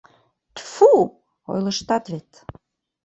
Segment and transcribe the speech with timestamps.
[0.55, 0.91] —Тьф-фу,
[1.51, 2.29] ойлыштат вет.